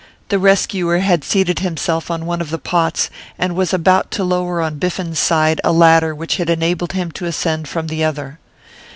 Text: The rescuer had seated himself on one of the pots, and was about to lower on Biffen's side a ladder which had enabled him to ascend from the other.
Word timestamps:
The 0.29 0.39
rescuer 0.39 0.97
had 0.97 1.23
seated 1.23 1.59
himself 1.59 2.09
on 2.09 2.25
one 2.25 2.41
of 2.41 2.49
the 2.49 2.57
pots, 2.57 3.11
and 3.37 3.55
was 3.55 3.71
about 3.71 4.09
to 4.17 4.23
lower 4.23 4.59
on 4.59 4.79
Biffen's 4.79 5.19
side 5.19 5.61
a 5.63 5.71
ladder 5.71 6.15
which 6.15 6.37
had 6.37 6.49
enabled 6.49 6.93
him 6.93 7.11
to 7.11 7.25
ascend 7.27 7.67
from 7.67 7.85
the 7.85 8.03
other. 8.03 8.39